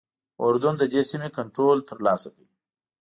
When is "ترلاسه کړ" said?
1.89-2.45